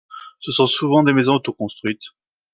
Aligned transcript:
Ce 0.39 0.51
sont 0.51 0.65
souvent 0.65 1.03
des 1.03 1.13
maisons 1.13 1.35
auto-construites. 1.35 2.05